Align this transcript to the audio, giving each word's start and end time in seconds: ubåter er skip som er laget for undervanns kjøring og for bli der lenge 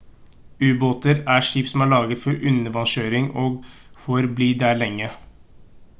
ubåter 0.67 1.19
er 1.33 1.45
skip 1.49 1.69
som 1.71 1.83
er 1.85 1.91
laget 1.91 2.21
for 2.23 2.41
undervanns 2.53 2.95
kjøring 2.97 3.31
og 3.45 3.53
for 4.07 4.31
bli 4.41 4.49
der 4.65 4.83
lenge 4.85 5.13